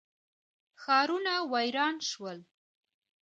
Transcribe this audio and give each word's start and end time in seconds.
ښارونه 0.81 1.33
ویران 1.51 1.95
شول. 2.09 2.39